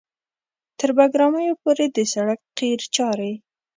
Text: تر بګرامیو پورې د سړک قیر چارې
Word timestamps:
تر 0.79 0.89
بګرامیو 0.97 1.59
پورې 1.61 1.85
د 1.95 1.97
سړک 2.13 2.39
قیر 2.57 2.79
چارې 2.95 3.31